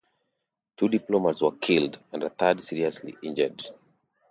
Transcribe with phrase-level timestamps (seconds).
[0.77, 3.61] Two diplomats were killed and a third seriously injured.